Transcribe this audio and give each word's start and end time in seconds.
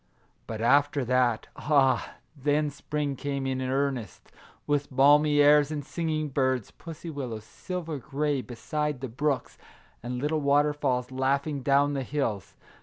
But 0.47 0.61
after 0.61 1.05
that,— 1.05 1.45
ah, 1.55 2.15
then 2.35 2.71
spring 2.71 3.15
came 3.15 3.45
in 3.45 3.61
earnest, 3.61 4.31
with 4.65 4.89
balmy 4.89 5.41
airs 5.41 5.69
and 5.69 5.85
singing 5.85 6.29
birds, 6.29 6.71
pussy 6.71 7.11
willows, 7.11 7.43
silver 7.43 7.99
gray, 7.99 8.41
beside 8.41 9.01
the 9.01 9.07
brooks, 9.07 9.59
and 10.01 10.17
little 10.17 10.41
waterfalls 10.41 11.11
laughing 11.11 11.61
down 11.61 11.93
the 11.93 12.01
hills. 12.01 12.55